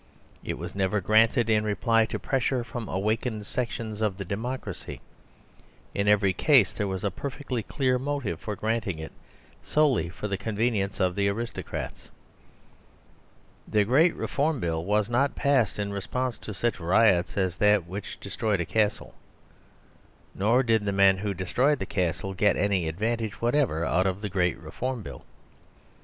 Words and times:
It 0.43 0.57
was 0.57 0.73
never 0.73 0.99
granted 0.99 1.47
in 1.47 1.63
reply 1.63 2.07
to 2.07 2.17
pressure 2.17 2.63
from 2.63 2.89
awakened 2.89 3.45
sections 3.45 4.01
of 4.01 4.17
the 4.17 4.25
democracy; 4.25 4.99
in 5.93 6.07
every 6.07 6.33
case 6.33 6.73
there 6.73 6.87
was 6.87 7.03
a 7.03 7.11
perfectly 7.11 7.61
clear 7.61 7.99
motive 7.99 8.39
for 8.39 8.55
granting 8.55 8.97
it 8.97 9.11
solely 9.61 10.09
for 10.09 10.27
the 10.27 10.39
convenience 10.39 10.99
of 10.99 11.13
the 11.13 11.27
aristocrats. 11.29 12.09
The 13.67 13.85
Great 13.85 14.15
Reform 14.15 14.59
Bill 14.59 14.83
was 14.83 15.07
not 15.07 15.35
passed 15.35 15.77
in 15.77 15.93
response 15.93 16.39
to 16.39 16.51
such 16.55 16.79
riots 16.79 17.37
as 17.37 17.57
that 17.57 17.85
which 17.85 18.19
destroyed 18.19 18.59
a 18.59 18.65
Castle; 18.65 19.13
nor 20.33 20.63
did 20.63 20.83
the 20.85 20.91
men 20.91 21.19
who 21.19 21.35
destroyed 21.35 21.77
the 21.77 21.85
Castle 21.85 22.33
get 22.33 22.57
any 22.57 22.87
advantage 22.87 23.39
whatever 23.39 23.85
out 23.85 24.07
of 24.07 24.21
the 24.21 24.29
Great 24.29 24.57
Reform 24.57 25.03
Bill. 25.03 25.23